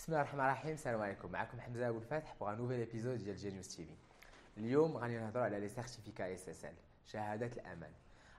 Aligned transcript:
بسم 0.00 0.12
الله 0.12 0.20
الرحمن 0.20 0.40
الرحيم 0.40 0.72
السلام 0.72 1.00
عليكم 1.00 1.32
معكم 1.32 1.60
حمزه 1.60 1.88
ابو 1.88 1.98
الفتح 1.98 2.34
بوغ 2.40 2.54
نوفيل 2.54 2.78
ايبيزود 2.78 3.18
ديال 3.18 3.36
جينيوس 3.36 3.76
تي 3.76 3.84
في 4.54 4.60
اليوم 4.60 4.96
غادي 4.96 5.18
نهضروا 5.18 5.44
على 5.44 5.60
لي 5.60 5.68
سيرتيفيكا 5.68 6.34
اس 6.34 6.48
اس 6.48 6.64
ال 6.64 6.74
شهادات 7.06 7.52
الامان 7.52 7.92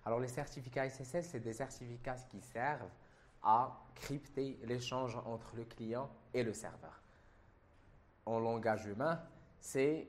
Alors 0.08 0.22
les 0.22 0.30
certificats 0.30 0.88
SSL, 0.90 1.26
c'est 1.26 1.42
des 1.42 1.52
certificats 1.52 2.16
qui 2.30 2.40
servent 2.40 2.90
à 3.44 3.78
crypter 3.94 4.58
l'échange 4.64 5.18
entre 5.26 5.54
le 5.58 5.66
client 5.66 6.10
et 6.34 6.44
le 6.44 6.54
serveur. 6.54 7.02
En 8.26 8.40
langage 8.40 8.86
humain, 8.86 9.22
c'est 9.60 10.08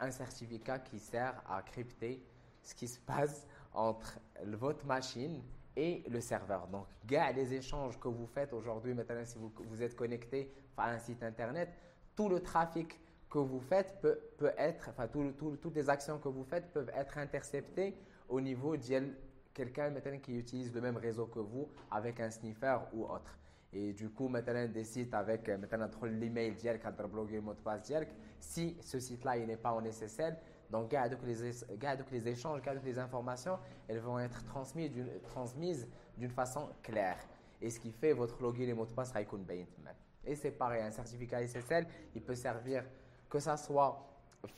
un 0.00 0.10
certificat 0.10 0.78
qui 0.78 0.98
sert 0.98 1.34
à 1.46 1.60
crypter 1.60 2.24
ce 2.62 2.74
qui 2.74 2.88
se 2.88 2.98
passe 3.00 3.46
entre 3.74 4.18
votre 4.46 4.86
machine 4.86 5.42
et 5.77 6.03
le 6.09 6.19
serveur. 6.19 6.67
Donc, 6.67 6.87
les 7.07 7.53
échanges 7.53 7.99
que 7.99 8.07
vous 8.07 8.25
faites 8.25 8.51
aujourd'hui, 8.51 8.95
maintenant, 8.95 9.23
si 9.23 9.37
vous, 9.37 9.53
vous 9.69 9.83
êtes 9.83 9.95
connecté 9.95 10.51
à 10.75 10.89
un 10.89 10.97
site 10.97 11.21
internet, 11.21 11.69
tout 12.15 12.27
le 12.27 12.41
trafic 12.41 12.99
que 13.29 13.37
vous 13.37 13.59
faites 13.59 13.99
peut, 14.01 14.19
peut 14.37 14.51
être, 14.57 14.89
enfin, 14.89 15.07
toutes 15.07 15.75
les 15.75 15.89
actions 15.89 16.17
que 16.17 16.29
vous 16.29 16.43
faites 16.43 16.73
peuvent 16.73 16.91
être 16.95 17.19
interceptées 17.19 17.95
au 18.27 18.41
niveau 18.41 18.75
de 18.75 19.13
quelqu'un 19.53 19.91
maintenant 19.91 20.17
qui 20.19 20.37
utilise 20.37 20.73
le 20.73 20.81
même 20.81 20.97
réseau 20.97 21.27
que 21.27 21.39
vous 21.39 21.69
avec 21.91 22.19
un 22.19 22.31
sniffer 22.31 22.77
ou 22.93 23.05
autre. 23.05 23.37
Et 23.71 23.93
du 23.93 24.09
coup, 24.09 24.29
maintenant, 24.29 24.67
des 24.67 24.83
sites 24.83 25.13
avec 25.13 25.47
maintenant 25.47 25.89
l'email 26.03 26.55
direct, 26.55 26.85
le 26.85 27.41
mot 27.41 27.53
de 27.53 27.59
passe 27.59 27.83
direct, 27.83 28.15
si 28.39 28.77
ce 28.81 28.99
site-là 28.99 29.37
n'est 29.45 29.57
pas 29.57 29.73
en 29.73 29.83
SSL, 29.83 30.37
donc, 30.70 30.92
les, 30.92 31.52
les 32.10 32.28
échanges, 32.28 32.62
les 32.84 32.98
informations, 32.98 33.58
elles 33.86 34.00
vont 34.00 34.18
être 34.18 34.42
transmises 34.46 34.90
d'une, 34.90 35.20
transmises 35.22 35.86
d'une 36.16 36.30
façon 36.30 36.70
claire. 36.82 37.18
Et 37.60 37.68
ce 37.68 37.78
qui 37.78 37.92
fait 37.92 38.14
votre 38.14 38.40
login 38.42 38.68
et 38.68 38.72
mot 38.72 38.86
de 38.86 38.92
passe 38.92 39.08
sera 39.08 39.20
Et 40.24 40.34
c'est 40.34 40.50
pareil, 40.50 40.82
un 40.82 40.90
certificat 40.90 41.46
SSL, 41.46 41.86
il 42.14 42.22
peut 42.22 42.34
servir 42.34 42.84
que 43.28 43.38
ça 43.38 43.56
soit 43.56 44.08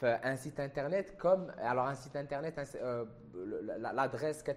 un 0.02 0.36
site 0.36 0.60
internet 0.60 1.16
comme 1.18 1.52
alors 1.58 1.86
un 1.86 1.94
site 1.94 2.16
internet 2.16 2.58
euh, 2.76 3.04
l'adresse 3.92 4.42
qui 4.42 4.52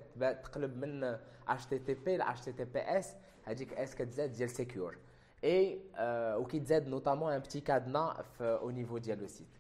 HTTP 1.48 2.18
HTTPS 2.18 3.16
هذيك 3.48 3.74
اس 3.74 3.96
كتزاد 3.96 4.32
ديال 4.32 4.50
secure 4.50 4.96
et 5.44 5.82
euh, 6.00 6.40
ou 6.40 6.46
qui 6.46 6.62
notamment 6.88 7.28
un 7.28 7.40
petit 7.40 7.62
cadenas 7.62 8.16
au 8.62 8.72
niveau 8.72 9.00
du 9.00 9.12
site 9.28 9.60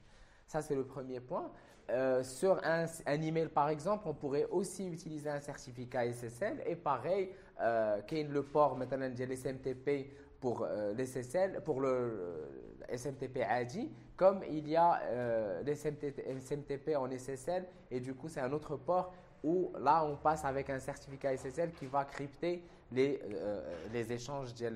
ça, 0.52 0.60
c'est 0.60 0.74
le 0.74 0.84
premier 0.84 1.18
point. 1.18 1.50
Euh, 1.88 2.22
sur 2.22 2.60
un, 2.62 2.86
email, 3.06 3.48
par 3.48 3.70
exemple, 3.70 4.04
on 4.06 4.12
pourrait 4.12 4.46
aussi 4.50 4.86
utiliser 4.86 5.30
un 5.30 5.40
certificat 5.40 6.12
SSL. 6.12 6.62
Et 6.66 6.76
pareil, 6.76 7.30
euh, 7.60 8.02
le 8.10 8.42
port 8.42 8.76
maintenant 8.76 9.08
de 9.08 9.24
l'SMTP 9.24 10.12
pour 10.40 10.62
euh, 10.62 10.92
l'SSL, 10.92 11.62
pour 11.64 11.80
le, 11.80 12.76
SMTP 12.94 13.38
ADI, 13.48 13.90
comme 14.14 14.42
il 14.46 14.68
y 14.68 14.76
a 14.76 15.00
euh, 15.04 15.62
l'SMTP 15.62 16.96
en 16.96 17.10
SSL. 17.10 17.64
Et 17.90 18.00
du 18.00 18.12
coup, 18.14 18.28
c'est 18.28 18.40
un 18.40 18.52
autre 18.52 18.76
port 18.76 19.14
où 19.42 19.72
là, 19.80 20.04
on 20.04 20.16
passe 20.16 20.44
avec 20.44 20.68
un 20.68 20.80
certificat 20.80 21.34
SSL 21.34 21.72
qui 21.72 21.86
va 21.86 22.04
crypter 22.04 22.62
les, 22.92 23.22
euh, 23.24 23.62
les 23.90 24.12
échanges 24.12 24.54
de 24.54 24.68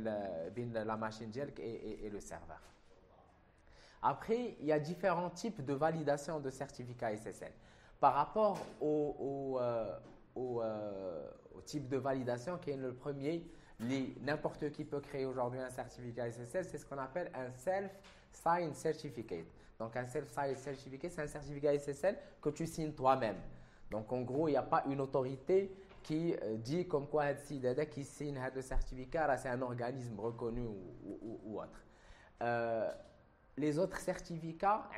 la 0.75 0.97
machine 0.97 1.31
et, 1.59 2.07
et 2.07 2.09
le 2.09 2.21
serveur. 2.21 2.63
Après, 4.09 4.55
il 4.61 4.67
y 4.67 4.71
a 4.71 4.79
différents 4.79 5.31
types 5.31 5.65
de 5.65 5.73
validation 5.73 6.39
de 6.39 6.49
certificats 6.49 7.17
SSL. 7.17 7.51
Par 7.99 8.15
rapport 8.15 8.65
au, 8.81 9.59
euh, 9.61 9.99
euh, 10.37 11.29
au, 11.53 11.61
type 11.63 11.89
de 11.89 11.97
validation 11.97 12.57
qui 12.59 12.71
est 12.71 12.77
le 12.77 12.95
premier, 12.95 13.51
n'importe 14.21 14.71
qui 14.71 14.85
peut 14.85 15.01
créer 15.01 15.25
aujourd'hui 15.25 15.59
un 15.59 15.71
certificat 15.71 16.31
SSL, 16.31 16.65
c'est 16.67 16.79
ce 16.79 16.87
qu'on 16.87 16.99
appelle 16.99 17.33
un 17.35 17.51
self-signed 17.51 18.77
certificate. 18.77 19.47
Donc 19.81 19.97
un 19.97 20.07
self-signed 20.07 20.57
certificate, 20.57 21.11
c'est 21.11 21.23
un 21.23 21.27
certificat 21.27 21.77
SSL 21.77 22.17
que 22.41 22.51
tu 22.51 22.65
signes 22.65 22.93
toi-même. 22.93 23.41
Donc 23.91 24.13
en 24.13 24.21
gros, 24.21 24.47
il 24.47 24.53
n'y 24.53 24.57
a 24.57 24.63
pas 24.63 24.85
une 24.89 25.01
autorité 25.01 25.75
qui 26.05 26.33
euh, 26.45 26.59
dit 26.59 26.87
comme 26.87 27.09
quoi 27.09 27.35
qui 27.35 28.05
signe 28.05 28.41
le 28.55 28.63
certificat, 28.63 29.37
c'est 29.37 29.49
un 29.49 29.63
organisme 29.63 30.21
reconnu 30.21 30.65
ou, 30.65 31.61
autre 31.61 31.83
les 33.59 33.79
autres 33.79 33.99
certificats, 33.99 34.89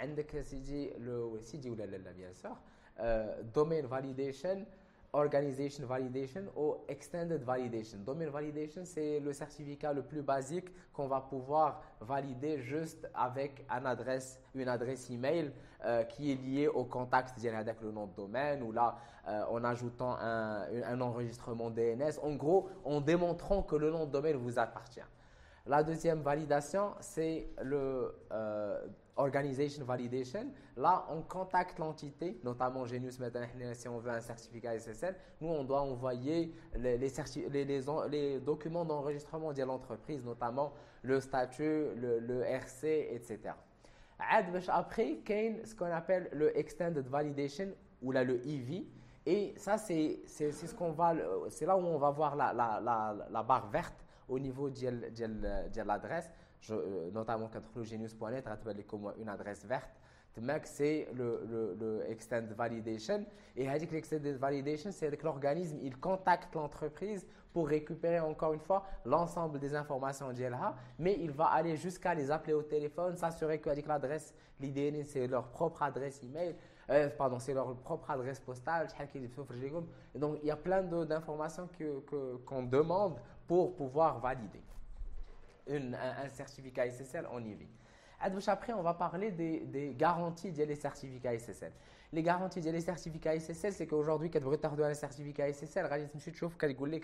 le 0.99 2.13
bien 2.15 2.33
sûr, 2.33 2.57
euh, 3.01 3.43
domain 3.55 3.83
validation, 3.83 4.67
organization 5.13 5.87
validation 5.87 6.43
ou 6.57 6.77
extended 6.89 7.43
validation. 7.43 7.99
Domain 8.05 8.29
validation, 8.29 8.83
c'est 8.85 9.21
le 9.21 9.33
certificat 9.33 9.93
le 9.93 10.03
plus 10.03 10.23
basique 10.23 10.67
qu'on 10.93 11.07
va 11.07 11.21
pouvoir 11.21 11.83
valider 12.01 12.59
juste 12.59 13.09
avec 13.15 13.65
une 13.71 13.87
adresse, 13.87 14.41
une 14.55 14.69
adresse 14.69 15.09
email 15.09 15.53
euh, 15.85 16.03
qui 16.05 16.33
est 16.33 16.35
liée 16.35 16.69
au 16.69 16.85
contact 16.85 17.39
avec 17.45 17.81
le 17.81 17.93
nom 17.93 18.07
de 18.07 18.15
domaine 18.15 18.63
ou 18.63 18.73
là 18.73 18.99
euh, 19.29 19.45
en 19.45 19.63
ajoutant 19.63 20.17
un 20.19 21.01
enregistrement 21.01 21.71
DNS. 21.71 22.19
En 22.23 22.35
gros, 22.35 22.69
en 22.85 23.01
démontrant 23.01 23.63
que 23.63 23.77
le 23.77 23.91
nom 23.91 24.05
de 24.05 24.11
domaine 24.11 24.37
vous 24.37 24.59
appartient. 24.59 25.01
La 25.69 25.83
deuxième 25.83 26.23
validation, 26.23 26.95
c'est 26.99 27.47
le 27.62 28.15
euh, 28.33 28.87
Organization 29.17 29.84
Validation. 29.84 30.47
Là, 30.79 31.05
on 31.11 31.21
contacte 31.21 31.79
l'entité, 31.79 32.41
notamment 32.43 32.87
Genius 32.87 33.21
maintenant, 33.21 33.43
si 33.75 33.87
on 33.87 33.99
veut 33.99 34.11
un 34.11 34.23
certificat 34.23 34.78
SSL. 34.78 35.15
Nous, 35.43 35.49
on 35.49 35.65
doit 35.65 35.83
envoyer 35.83 36.55
les, 36.75 36.99
documents 38.41 38.87
d'enregistrement 38.87 39.53
de 39.53 39.62
l'entreprise, 39.62 40.25
notamment 40.25 40.73
le 41.03 41.21
statut, 41.21 41.89
le, 41.97 42.43
RC, 42.45 43.11
etc. 43.12 43.51
Après, 44.69 45.21
il 45.28 45.67
ce 45.67 45.75
qu'on 45.75 45.93
appelle 45.93 46.31
le 46.33 46.57
Extended 46.59 47.07
Validation 47.09 47.69
ou 48.01 48.12
là, 48.12 48.25
le 48.25 48.37
EV. 48.49 48.87
Et 49.27 49.53
ça, 49.59 49.77
c'est 49.77 50.23
ce 50.27 51.65
là 51.67 51.77
où 51.77 51.81
on 51.81 51.99
va 51.99 52.09
voir 52.09 52.37
la, 52.37 52.55
la, 52.55 53.15
la 53.31 53.43
barre 53.43 53.69
verte 53.69 54.07
au 54.28 54.39
niveau 54.39 54.71
de 54.71 55.83
l'adresse, 55.83 56.31
euh, 56.71 57.11
notamment 57.11 57.49
quand 57.53 57.83
genius.net, 57.84 58.47
une 59.19 59.28
adresse 59.28 59.65
verte. 59.65 59.91
C'est 60.65 61.09
le, 61.15 61.47
le, 61.50 61.76
le 61.78 62.10
Extend 62.10 62.47
Validation. 62.56 63.25
Et 63.56 63.66
l'Extended 63.66 64.37
Validation, 64.37 64.93
c'est 64.93 65.16
que 65.16 65.25
l'organisme 65.25 65.78
il 65.82 65.97
contacte 65.99 66.54
l'entreprise 66.54 67.26
pour 67.53 67.69
récupérer 67.69 68.21
encore 68.21 68.53
une 68.53 68.60
fois 68.60 68.84
l'ensemble 69.04 69.59
des 69.59 69.75
informations 69.75 70.32
d'ILH, 70.32 70.75
mais 70.98 71.16
il 71.19 71.32
va 71.32 71.47
aller 71.47 71.77
jusqu'à 71.77 72.15
les 72.15 72.31
appeler 72.31 72.53
au 72.53 72.62
téléphone, 72.62 73.16
s'assurer 73.16 73.60
qu'avec 73.60 73.87
l'adresse, 73.87 74.32
l'IDN, 74.60 75.03
c'est 75.04 75.27
leur 75.27 75.48
propre 75.48 75.82
adresse 75.82 76.22
email, 76.22 76.54
euh, 76.91 77.09
pardon, 77.10 77.38
c'est 77.38 77.54
leur 77.54 77.75
propre 77.77 78.10
adresse 78.10 78.41
postale. 78.41 78.87
Et 80.15 80.19
donc, 80.19 80.38
il 80.43 80.47
y 80.47 80.50
a 80.50 80.56
plein 80.56 80.82
d'informations 80.82 81.69
qu'on 82.09 82.66
que, 82.66 82.66
demande 82.66 83.19
pour 83.47 83.75
pouvoir 83.75 84.21
valider 84.21 84.62
un, 85.69 86.28
certificat 86.32 86.88
SSL 86.91 87.27
en 87.27 87.41
IV. 87.44 87.66
Après, 88.21 88.73
on 88.73 88.83
va 88.83 88.95
parler 88.95 89.31
des, 89.31 89.61
des 89.61 89.95
garanties 89.95 90.51
des 90.51 90.75
certificats 90.75 91.39
SSL. 91.39 91.73
Les 92.12 92.23
garanties 92.23 92.61
des 92.61 92.81
certificats 92.81 93.39
SSL, 93.39 93.73
c'est 93.73 93.87
qu'aujourd'hui, 93.87 94.31
quand 94.31 94.41
vous 94.41 94.51
retardez 94.51 94.83
un 94.83 94.95
certificat 94.95 95.53
SSL, 95.53 95.87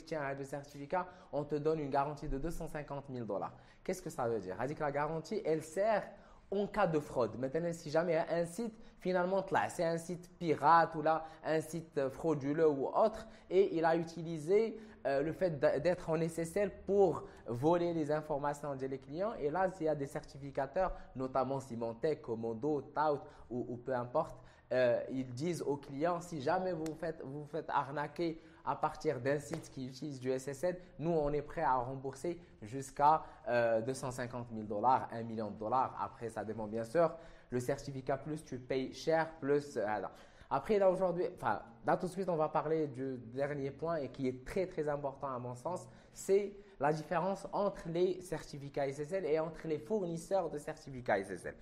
tiens, 0.07 0.33
le 0.33 0.45
certificat, 0.45 1.07
on 1.33 1.45
te 1.45 1.57
donne 1.57 1.81
une 1.81 1.91
garantie 1.91 2.29
de 2.29 2.39
250 2.39 3.05
000 3.13 3.27
dollars. 3.27 3.53
Qu'est-ce 3.83 4.01
que 4.01 4.09
ça 4.09 4.27
veut 4.27 4.41
dire? 4.41 4.57
La 4.59 4.91
garantie, 4.91 5.43
elle 5.45 5.63
sert 5.63 6.09
en 6.51 6.67
cas 6.67 6.87
de 6.87 6.99
fraude. 6.99 7.39
Maintenant, 7.39 7.73
si 7.73 7.91
jamais 7.91 8.17
un 8.17 8.45
site, 8.45 8.75
finalement, 8.99 9.45
là, 9.51 9.69
c'est 9.69 9.85
un 9.85 9.99
site 9.99 10.31
pirate 10.39 10.95
ou 10.95 11.03
là, 11.03 11.25
un 11.45 11.61
site 11.61 12.09
frauduleux 12.11 12.69
ou 12.69 12.87
autre, 12.87 13.27
et 13.51 13.77
il 13.77 13.85
a 13.85 13.97
utilisé 13.97 14.79
euh, 15.07 15.23
le 15.23 15.33
fait 15.33 15.59
d'être 15.59 16.09
en 16.09 16.21
SSL 16.21 16.71
pour 16.87 17.25
voler 17.47 17.93
les 17.93 18.11
informations 18.11 18.75
des 18.75 18.99
clients. 18.99 19.35
Et 19.39 19.51
là, 19.51 19.71
s'il 19.71 19.87
y 19.87 19.89
a 19.89 19.95
des 19.95 20.07
certificateurs, 20.07 20.93
notamment 21.15 21.61
Symantec, 21.61 22.23
Commando, 22.23 22.81
Tout 22.81 23.21
ou, 23.51 23.77
peu 23.77 23.95
importe, 23.95 24.41
euh, 24.73 25.01
ils 25.11 25.33
disent 25.33 25.61
aux 25.61 25.77
clients, 25.77 26.21
si 26.21 26.41
jamais 26.41 26.73
vous 26.73 26.95
faites, 26.99 27.21
vous 27.23 27.45
faites 27.45 27.69
arnaquer 27.69 28.41
à 28.65 28.77
partir 28.77 29.21
d'un 29.21 29.39
site 29.39 29.71
qui 29.71 29.87
utilise 29.87 30.19
du 30.19 30.31
SSL, 30.31 30.79
nous, 30.99 31.11
on 31.11 31.33
est 31.33 31.43
prêt 31.43 31.63
à 31.63 31.75
rembourser 31.77 32.41
jusqu'à 32.63 33.23
250 33.47 34.49
000 34.53 34.65
dollars, 34.65 35.09
1 35.13 35.23
million 35.23 35.51
de 35.51 35.59
dollars. 35.59 35.97
Après, 36.01 36.31
ça 36.31 36.45
dépend 36.45 36.67
bien 36.67 36.85
sûr. 36.85 37.15
Le 37.51 37.61
certificat 37.61 38.17
plus, 38.17 38.45
tu 38.45 38.59
payes 38.59 38.93
cher, 38.95 39.31
plus... 39.39 39.77
Euh, 39.77 39.87
après, 40.51 40.79
là 40.79 40.91
aujourd'hui, 40.91 41.25
enfin, 41.35 41.63
là 41.87 41.97
tout 41.97 42.07
de 42.07 42.13
suite, 42.13 42.29
on 42.29 42.37
va 42.37 42.49
parler 42.49 42.87
du 42.87 43.19
dernier 43.35 43.71
point 43.71 43.97
et 43.97 44.09
qui 44.09 44.29
est 44.29 44.45
très 44.45 44.67
très 44.67 44.89
important 44.89 45.29
à 45.29 45.39
mon 45.39 45.55
sens, 45.55 45.89
c'est 46.13 46.57
la 46.81 46.93
différence 46.93 47.47
entre 47.53 47.89
les 47.89 48.21
certificats 48.21 48.91
SSL 48.91 49.25
et 49.27 49.39
entre 49.39 49.67
les 49.67 49.79
fournisseurs 49.79 50.51
de 50.51 50.59
certificats 50.59 51.23
SSL. 51.23 51.55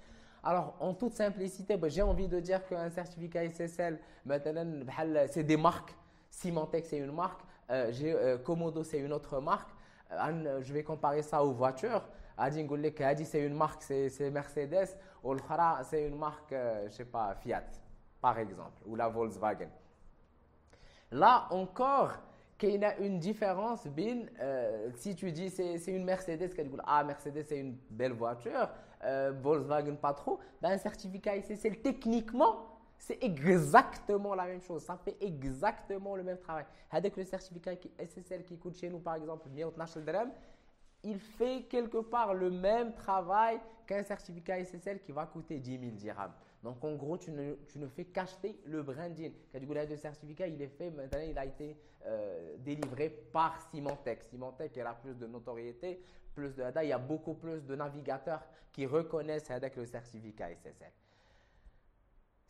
Alors, 0.45 0.75
en 0.81 0.93
toute 0.95 1.13
simplicité, 1.13 1.77
ben, 1.77 1.89
j'ai 1.89 2.03
envie 2.03 2.27
de 2.27 2.41
dire 2.41 2.67
qu'un 2.67 2.91
certificat 2.91 3.49
SSL, 3.49 4.01
c'est 5.29 5.45
des 5.45 5.57
marques. 5.57 5.95
Symantec, 6.33 6.85
c'est 6.87 6.99
une 6.99 7.13
marque. 7.13 7.43
Euh, 7.71 7.93
euh, 8.03 8.39
Komodo, 8.39 8.83
c'est 8.83 8.99
une 8.99 9.13
autre 9.13 9.41
marque. 9.41 9.71
je 10.11 10.73
vais 10.73 10.83
comparer 10.83 11.23
ça 11.23 11.45
aux 11.45 11.53
voitures. 11.53 12.03
c'est 12.49 13.41
une 13.41 13.55
marque, 13.55 13.83
c'est 13.83 14.31
Mercedes, 14.31 14.97
ou 15.23 15.37
c'est 15.85 16.07
une 16.09 16.19
marque, 16.19 16.53
je 16.53 16.91
sais 16.91 17.05
pas, 17.05 17.35
Fiat, 17.37 17.65
par 18.21 18.39
exemple, 18.39 18.83
ou 18.87 18.97
la 18.97 19.09
Volkswagen. 19.09 19.69
Là 21.13 21.47
encore, 21.51 22.13
qu'il 22.59 22.81
y 22.81 22.85
a 22.85 22.97
une 22.99 23.19
différence 23.19 23.87
bin, 23.89 24.27
euh, 24.41 24.91
si 24.95 25.17
tu 25.17 25.33
dis 25.33 25.51
c'est, 25.51 25.79
c'est 25.79 25.93
une 25.93 26.05
Mercedes, 26.05 26.55
qu'elle 26.55 26.69
dit 26.69 26.77
ah 26.87 27.03
Mercedes 27.03 27.43
c'est 27.43 27.59
une 27.59 27.77
belle 27.91 28.13
voiture, 28.13 28.69
euh, 29.05 29.33
Volkswagen 29.43 29.97
pas 29.97 30.15
trop, 30.15 30.39
ben, 30.61 30.71
un 30.71 30.79
certificat 30.79 31.41
SSL 31.43 31.81
techniquement 31.81 32.72
c'est 33.03 33.19
exactement 33.21 34.33
la 34.33 34.47
même 34.47 34.63
chose, 34.63 34.85
ça 34.85 34.97
fait 34.97 35.17
exactement 35.21 36.15
le 36.15 36.23
même 36.23 36.39
travail. 36.39 36.65
Avec 36.89 37.17
le 37.17 37.25
certificat 37.25 37.73
SSL 37.99 38.45
qui 38.45 38.57
coûte 38.57 38.77
chez 38.77 38.89
nous 38.89 39.01
par 39.01 39.17
exemple 39.17 39.49
112 39.49 40.05
dirhams, 40.05 40.31
il 41.03 41.19
fait 41.19 41.65
quelque 41.69 41.99
part 41.99 42.33
le 42.33 42.49
même 42.49 42.95
travail 42.95 43.59
qu'un 43.89 44.05
certificat 44.05 44.65
SSL 44.65 45.01
qui 45.01 45.11
va 45.11 45.27
coûter 45.27 45.59
10 45.59 45.81
000 45.81 45.91
dirhams. 45.97 46.33
Donc, 46.63 46.85
en 46.85 46.95
gros, 46.95 47.19
tu 47.19 47.33
ne, 47.33 47.55
tu 47.67 47.81
ne 47.81 47.89
fais 47.89 48.05
qu'acheter 48.05 48.61
le 48.67 48.85
branding. 48.85 49.33
Catégorie 49.53 49.89
de 49.89 49.97
certificat, 49.97 50.47
il 50.47 50.63
est 50.63 50.69
fait, 50.69 50.91
maintenant, 50.91 51.19
il 51.29 51.37
a 51.37 51.45
été 51.45 51.77
euh, 52.07 52.55
délivré 52.59 53.11
par 53.11 53.61
Symantec. 53.73 54.23
Symantec, 54.23 54.77
elle 54.77 54.87
a 54.87 54.95
plus 54.95 55.17
de 55.17 55.27
notoriété, 55.27 56.01
plus 56.37 56.55
de 56.55 56.63
Il 56.85 56.89
y 56.89 56.93
a 56.93 56.99
beaucoup 56.99 57.35
plus 57.35 57.63
de 57.63 57.75
navigateurs 57.75 58.47
qui 58.71 58.87
reconnaissent 58.87 59.51
avec 59.51 59.75
le 59.75 59.87
certificat 59.87 60.51
SSL. 60.55 60.93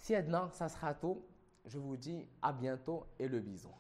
Si 0.03 0.15
maintenant, 0.15 0.51
ça 0.51 0.69
sera 0.69 0.95
tout. 0.95 1.23
Je 1.65 1.79
vous 1.79 1.97
dis 1.97 2.27
à 2.43 2.53
bientôt 2.53 3.07
et 3.21 3.29
le 3.29 3.39
bisou. 3.39 3.71